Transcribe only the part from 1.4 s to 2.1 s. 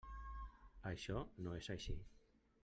no és així.